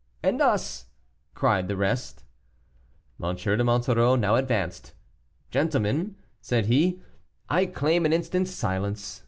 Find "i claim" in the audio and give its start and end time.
7.49-8.07